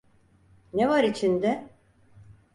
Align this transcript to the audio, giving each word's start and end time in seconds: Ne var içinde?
Ne 0.73 0.89
var 0.89 1.03
içinde? 1.03 1.69